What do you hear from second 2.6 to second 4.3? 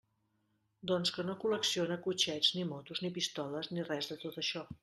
motos, ni pistoles, ni res de